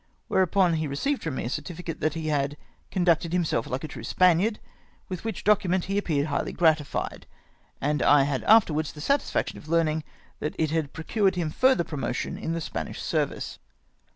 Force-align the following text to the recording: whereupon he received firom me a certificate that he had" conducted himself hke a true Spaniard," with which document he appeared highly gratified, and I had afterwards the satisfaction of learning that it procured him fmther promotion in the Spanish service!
whereupon 0.29 0.73
he 0.73 0.87
received 0.87 1.21
firom 1.21 1.33
me 1.33 1.45
a 1.45 1.47
certificate 1.51 1.99
that 1.99 2.15
he 2.15 2.29
had" 2.29 2.57
conducted 2.95 3.33
himself 3.33 3.67
hke 3.67 3.83
a 3.83 3.87
true 3.87 4.03
Spaniard," 4.03 4.59
with 5.07 5.23
which 5.23 5.43
document 5.43 5.85
he 5.85 5.95
appeared 5.99 6.25
highly 6.25 6.51
gratified, 6.53 7.27
and 7.79 8.01
I 8.01 8.23
had 8.23 8.43
afterwards 8.45 8.93
the 8.93 8.99
satisfaction 8.99 9.59
of 9.59 9.69
learning 9.69 10.03
that 10.39 10.55
it 10.59 10.91
procured 10.93 11.35
him 11.35 11.51
fmther 11.51 11.85
promotion 11.85 12.35
in 12.35 12.53
the 12.53 12.61
Spanish 12.61 12.99
service! 12.99 13.59